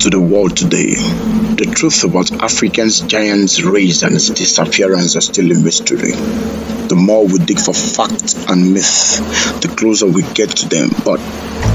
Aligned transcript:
to 0.00 0.08
the 0.08 0.20
world 0.20 0.56
today. 0.56 0.94
The 0.94 1.70
truth 1.76 2.04
about 2.04 2.32
Africa's 2.42 3.00
giants 3.00 3.60
race 3.60 4.02
and 4.02 4.14
its 4.14 4.30
disappearance 4.30 5.14
are 5.14 5.20
still 5.20 5.52
a 5.52 5.54
mystery. 5.54 6.12
The 6.12 6.96
more 6.96 7.26
we 7.26 7.38
dig 7.38 7.60
for 7.60 7.74
fact 7.74 8.34
and 8.48 8.72
myth, 8.72 9.60
the 9.60 9.68
closer 9.68 10.06
we 10.06 10.22
get 10.22 10.56
to 10.56 10.68
them. 10.68 10.88
But 11.04 11.18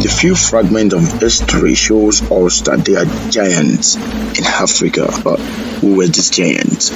the 0.02 0.10
few 0.10 0.34
fragments 0.34 0.96
of 0.96 1.22
history 1.22 1.76
shows 1.76 2.24
us 2.32 2.62
that 2.62 2.84
they 2.84 2.96
are 2.96 3.30
giants 3.30 3.96
in 3.96 4.46
Africa. 4.46 5.08
But 5.24 5.40
who 5.82 5.98
were 5.98 6.08
these 6.08 6.32
giants? 6.32 6.90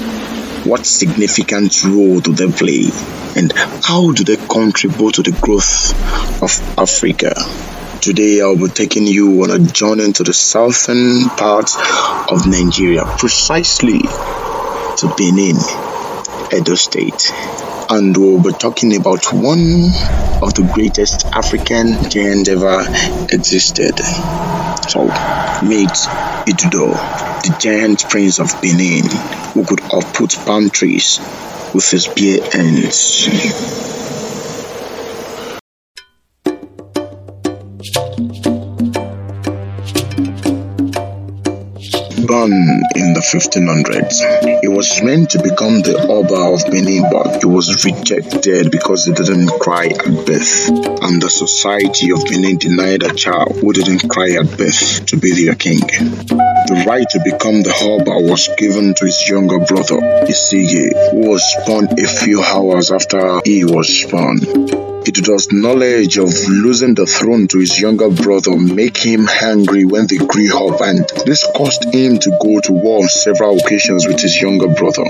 What 0.65 0.87
significant 0.87 1.83
role 1.83 2.21
do 2.21 2.33
they 2.33 2.51
play? 2.51 2.89
And 3.35 3.53
how 3.53 4.13
do 4.13 4.23
they 4.23 4.37
contribute 4.37 5.13
to 5.15 5.23
the 5.23 5.37
growth 5.39 5.93
of 6.41 6.79
Africa? 6.79 7.33
Today 8.01 8.39
I'll 8.41 8.55
be 8.55 8.69
taking 8.69 9.05
you 9.07 9.43
on 9.43 9.51
a 9.51 9.59
journey 9.59 10.13
to 10.13 10.23
the 10.23 10.31
southern 10.31 11.27
part 11.35 11.69
of 12.31 12.47
Nigeria, 12.47 13.03
precisely 13.17 13.99
to 13.99 15.13
Benin, 15.17 15.57
Edo 16.55 16.75
State. 16.75 17.29
And 17.89 18.15
we'll 18.15 18.41
be 18.41 18.53
talking 18.53 18.95
about 18.95 19.33
one 19.33 19.91
of 20.41 20.53
the 20.53 20.71
greatest 20.73 21.25
African 21.25 22.09
giants 22.09 22.47
ever 22.47 22.85
existed. 23.33 23.99
So, 24.87 25.03
meet 25.67 25.91
Idudo, 26.47 26.93
the 27.43 27.57
giant 27.59 28.07
prince 28.09 28.39
of 28.39 28.61
Benin, 28.61 29.09
who 29.53 29.65
could 29.65 29.81
uproot 29.91 30.37
palm 30.45 30.69
trees 30.69 31.19
with 31.73 31.91
his 31.91 32.07
bare 32.07 32.49
hands. 32.49 33.27
Born 42.29 42.51
in 42.53 43.13
the 43.13 43.25
1500s, 43.25 44.61
he 44.61 44.67
was 44.67 45.01
meant 45.01 45.31
to 45.31 45.41
become 45.41 45.81
the 45.81 45.97
Oba 46.07 46.53
of 46.53 46.61
Benin, 46.69 47.09
but 47.11 47.41
he 47.41 47.47
was 47.47 47.83
rejected 47.83 48.69
because 48.69 49.05
he 49.05 49.13
didn't 49.13 49.49
cry 49.59 49.87
at 49.87 50.05
birth, 50.27 50.69
and 51.01 51.19
the 51.19 51.27
society 51.27 52.11
of 52.11 52.23
Benin 52.25 52.59
denied 52.59 53.01
a 53.01 53.15
child 53.15 53.57
who 53.59 53.73
didn't 53.73 54.07
cry 54.07 54.37
at 54.37 54.45
birth 54.55 55.07
to 55.07 55.17
be 55.17 55.43
their 55.43 55.55
king. 55.55 55.79
The 55.81 56.83
right 56.85 57.09
to 57.09 57.19
become 57.25 57.63
the 57.63 57.73
Oba 57.81 58.21
was 58.21 58.47
given 58.59 58.93
to 58.93 59.05
his 59.05 59.27
younger 59.27 59.57
brother, 59.65 59.97
Esigie, 60.29 60.93
who 61.09 61.31
was 61.31 61.41
born 61.65 61.89
a 61.97 62.05
few 62.05 62.43
hours 62.43 62.91
after 62.91 63.41
he 63.43 63.65
was 63.65 64.05
born. 64.05 64.88
It 65.09 65.27
was 65.27 65.51
knowledge 65.51 66.19
of 66.19 66.29
losing 66.47 66.93
the 66.93 67.07
throne 67.07 67.47
to 67.47 67.57
his 67.57 67.81
younger 67.81 68.11
brother 68.11 68.55
make 68.55 68.95
him 68.95 69.27
angry 69.41 69.83
when 69.83 70.05
they 70.05 70.17
grew 70.17 70.53
up 70.53 70.81
and 70.81 71.03
this 71.25 71.43
caused 71.57 71.83
him 71.91 72.19
to 72.19 72.37
go 72.39 72.59
to 72.59 72.73
war 72.73 73.01
on 73.01 73.09
several 73.09 73.57
occasions 73.57 74.05
with 74.05 74.21
his 74.21 74.39
younger 74.39 74.67
brother. 74.67 75.03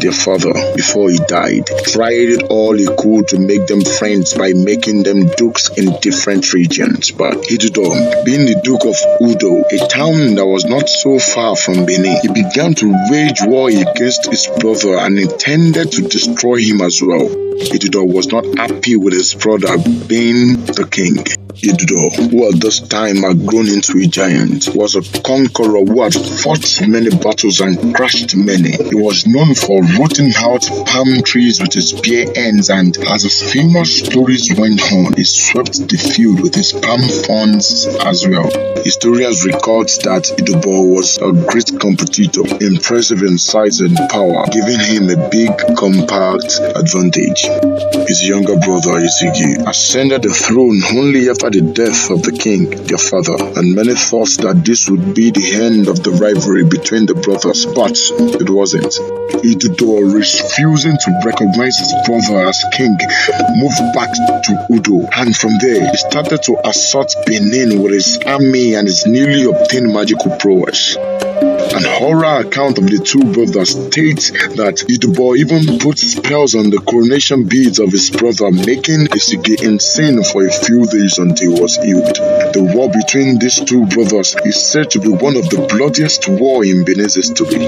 Their 0.00 0.10
father, 0.10 0.52
before 0.74 1.10
he 1.10 1.18
died, 1.28 1.70
tried 1.86 2.50
all 2.50 2.74
he 2.74 2.86
could 2.98 3.28
to 3.28 3.38
make 3.38 3.64
them 3.68 3.82
friends 3.82 4.34
by 4.34 4.54
making 4.54 5.04
them 5.04 5.30
dukes 5.36 5.70
in 5.70 5.94
different 6.00 6.52
regions. 6.52 7.12
But 7.12 7.38
Idudo, 7.46 8.24
being 8.24 8.44
the 8.44 8.60
Duke 8.64 8.84
of 8.90 8.98
Udo, 9.22 9.62
a 9.70 9.86
town 9.86 10.34
that 10.34 10.46
was 10.46 10.64
not 10.64 10.88
so 10.88 11.20
far 11.20 11.54
from 11.54 11.86
Benin, 11.86 12.18
he 12.22 12.28
began 12.34 12.74
to 12.74 12.90
wage 13.10 13.38
war 13.42 13.70
against 13.70 14.26
his 14.26 14.48
brother 14.58 14.98
and 14.98 15.16
intended 15.16 15.92
to 15.92 16.02
destroy 16.02 16.56
him 16.56 16.80
as 16.82 17.00
well. 17.00 17.28
Idudo 17.58 18.06
was 18.06 18.28
not 18.28 18.46
happy 18.56 18.96
with 18.96 19.12
his 19.12 19.27
brother 19.34 19.76
being 20.06 20.64
the 20.64 20.86
king. 20.90 21.47
Idudo, 21.62 22.30
who 22.30 22.48
at 22.48 22.60
this 22.60 22.78
time 22.80 23.16
had 23.16 23.44
grown 23.44 23.68
into 23.68 23.98
a 23.98 24.06
giant, 24.06 24.68
was 24.74 24.94
a 24.94 25.02
conqueror 25.22 25.84
who 25.84 26.02
had 26.02 26.14
fought 26.14 26.64
many 26.86 27.10
battles 27.10 27.60
and 27.60 27.94
crushed 27.94 28.36
many. 28.36 28.70
He 28.70 28.94
was 28.94 29.26
known 29.26 29.54
for 29.54 29.82
rooting 29.98 30.30
out 30.38 30.62
palm 30.86 31.20
trees 31.22 31.60
with 31.60 31.72
his 31.74 31.92
bare 31.92 32.32
hands, 32.34 32.70
and 32.70 32.96
as 33.08 33.24
his 33.24 33.52
famous 33.52 33.98
stories 33.98 34.54
went 34.56 34.80
on, 34.92 35.14
he 35.14 35.24
swept 35.24 35.88
the 35.88 35.98
field 35.98 36.40
with 36.42 36.54
his 36.54 36.72
palm 36.72 37.02
fronds 37.26 37.86
as 38.06 38.26
well. 38.26 38.50
Historians 38.84 39.44
record 39.44 39.88
that 40.06 40.30
Idubo 40.38 40.94
was 40.94 41.18
a 41.18 41.32
great 41.50 41.74
competitor, 41.80 42.46
impressive 42.64 43.22
in 43.22 43.36
size 43.36 43.80
and 43.80 43.96
power, 44.10 44.46
giving 44.52 44.78
him 44.78 45.10
a 45.10 45.28
big, 45.28 45.50
compact 45.76 46.60
advantage. 46.78 47.50
His 48.06 48.28
younger 48.28 48.56
brother 48.56 49.02
Esigie 49.02 49.66
ascended 49.68 50.22
the 50.22 50.30
throne 50.30 50.80
only 50.94 51.28
after 51.28 51.47
the 51.50 51.60
death 51.62 52.10
of 52.10 52.22
the 52.22 52.32
king, 52.32 52.68
their 52.70 52.98
father, 52.98 53.36
and 53.58 53.74
many 53.74 53.94
thought 53.94 54.28
that 54.44 54.64
this 54.64 54.88
would 54.90 55.14
be 55.14 55.30
the 55.30 55.64
end 55.64 55.88
of 55.88 56.02
the 56.02 56.10
rivalry 56.10 56.64
between 56.64 57.06
the 57.06 57.14
brothers, 57.14 57.64
but 57.64 57.96
it 58.40 58.50
wasn't. 58.50 58.92
Idudo, 59.40 60.12
refusing 60.12 60.96
to 60.96 61.10
recognize 61.24 61.78
his 61.78 61.94
brother 62.04 62.48
as 62.48 62.58
king, 62.72 62.96
moved 63.56 63.82
back 63.94 64.12
to 64.12 64.66
Udo, 64.70 65.08
and 65.16 65.36
from 65.36 65.52
there 65.60 65.88
he 65.88 65.96
started 65.96 66.42
to 66.42 66.56
assault 66.64 67.14
Benin 67.26 67.82
with 67.82 67.92
his 67.92 68.18
army 68.26 68.74
and 68.74 68.86
his 68.86 69.06
newly 69.06 69.44
obtained 69.44 69.92
magical 69.92 70.36
prowess. 70.36 70.96
An 71.40 71.84
horror 71.84 72.40
account 72.40 72.78
of 72.78 72.86
the 72.90 72.98
two 72.98 73.22
brothers 73.32 73.70
states 73.70 74.30
that 74.58 74.82
Idubo 74.90 75.36
even 75.36 75.78
put 75.78 75.98
spells 75.98 76.54
on 76.54 76.70
the 76.70 76.78
coronation 76.78 77.44
beads 77.44 77.78
of 77.78 77.92
his 77.92 78.10
brother, 78.10 78.50
making 78.50 79.06
Esigie 79.14 79.62
insane 79.62 80.22
for 80.24 80.46
a 80.46 80.50
few 80.50 80.86
days 80.86 81.18
until 81.18 81.54
he 81.54 81.60
was 81.60 81.76
healed. 81.76 82.16
The 82.54 82.66
war 82.74 82.90
between 82.90 83.38
these 83.38 83.60
two 83.62 83.86
brothers 83.86 84.34
is 84.44 84.58
said 84.58 84.90
to 84.90 85.00
be 85.00 85.10
one 85.10 85.36
of 85.36 85.46
the 85.50 85.62
bloodiest 85.70 86.26
war 86.28 86.64
in 86.64 86.84
Benin's 86.84 87.14
history. 87.14 87.62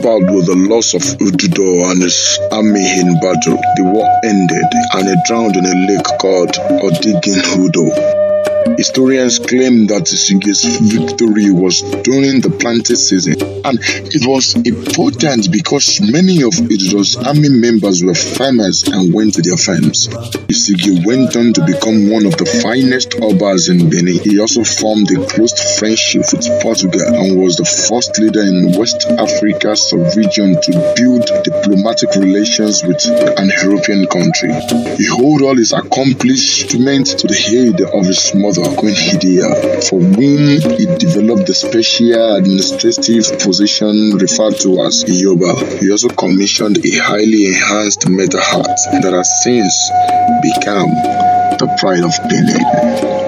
But 0.00 0.24
with 0.32 0.46
the 0.48 0.56
loss 0.56 0.94
of 0.94 1.02
Ududo 1.20 1.90
and 1.92 2.00
his 2.00 2.38
army 2.52 2.80
in 3.00 3.20
battle, 3.20 3.60
the 3.76 3.84
war 3.84 4.08
ended 4.24 4.70
and 4.94 5.04
he 5.08 5.16
drowned 5.26 5.56
in 5.56 5.66
a 5.66 5.76
lake 5.92 6.08
called 6.20 6.56
Odigin. 6.80 8.27
Historians 8.76 9.38
claim 9.38 9.86
that 9.86 10.10
Esigie's 10.10 10.62
victory 10.78 11.50
was 11.50 11.82
during 12.02 12.40
the 12.42 12.50
planting 12.50 12.96
season, 12.96 13.38
and 13.64 13.78
it 14.10 14.26
was 14.26 14.54
important 14.66 15.50
because 15.50 16.00
many 16.02 16.42
of 16.42 16.54
Idudo's 16.54 17.16
army 17.16 17.48
members 17.48 18.02
were 18.02 18.14
farmers 18.14 18.86
and 18.86 19.14
went 19.14 19.34
to 19.34 19.42
their 19.42 19.56
farms. 19.56 20.08
Isige 20.50 21.06
went 21.06 21.34
on 21.36 21.54
to 21.54 21.62
become 21.66 22.10
one 22.10 22.26
of 22.26 22.36
the 22.38 22.46
finest 22.62 23.18
obas 23.22 23.70
in 23.70 23.90
Benin. 23.90 24.18
He 24.22 24.38
also 24.38 24.62
formed 24.62 25.10
a 25.10 25.26
close 25.26 25.54
friendship 25.78 26.26
with 26.34 26.46
Portugal 26.62 27.02
and 27.02 27.38
was 27.38 27.56
the 27.56 27.66
first 27.66 28.18
leader 28.18 28.42
in 28.42 28.78
West 28.78 29.06
Africa's 29.06 29.90
sub-region 29.90 30.54
to 30.54 30.70
build 30.98 31.26
diplomatic 31.46 32.10
relations 32.14 32.82
with 32.82 33.00
an 33.38 33.50
European 33.62 34.06
country. 34.06 34.54
He 34.98 35.06
owed 35.10 35.42
all 35.42 35.56
his 35.56 35.72
accomplishments 35.72 37.14
to 37.14 37.26
the 37.26 37.40
aid 37.54 37.80
of 37.82 38.06
his 38.06 38.34
mother 38.34 38.47
For 38.54 40.00
whom 40.00 40.60
he 40.76 40.86
developed 40.96 41.46
the 41.46 41.54
special 41.54 42.36
administrative 42.36 43.38
position 43.38 44.16
referred 44.16 44.56
to 44.60 44.82
as 44.84 45.04
Iyoba. 45.04 45.80
He 45.80 45.90
also 45.90 46.08
commissioned 46.08 46.78
a 46.78 46.96
highly 46.98 47.46
enhanced 47.46 48.08
metal 48.08 48.40
hat 48.40 48.78
that 49.02 49.12
has 49.12 49.28
since 49.42 49.90
become 50.40 50.88
the 51.58 51.68
pride 51.78 52.04
of 52.04 52.14
Benin. 52.28 53.27